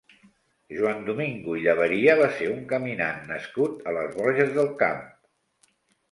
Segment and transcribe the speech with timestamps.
[0.75, 5.05] Joan Domingo i Llaberia va ser un caminant nascut a les Borges del Camp.